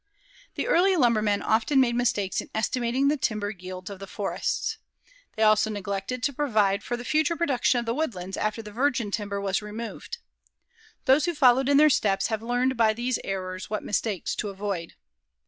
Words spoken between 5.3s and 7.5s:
They also neglected to provide for the future